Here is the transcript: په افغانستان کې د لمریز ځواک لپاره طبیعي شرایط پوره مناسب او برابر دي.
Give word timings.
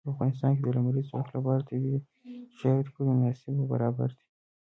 په 0.05 0.09
افغانستان 0.13 0.51
کې 0.55 0.63
د 0.65 0.69
لمریز 0.77 1.05
ځواک 1.11 1.27
لپاره 1.35 1.67
طبیعي 1.69 1.99
شرایط 2.57 2.87
پوره 2.93 3.11
مناسب 3.17 3.53
او 3.61 3.67
برابر 3.73 4.09
دي. 4.17 4.23